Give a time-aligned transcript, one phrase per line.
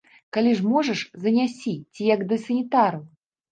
[0.37, 3.07] Калі ж можаш, занясі, ці як, да санітараў.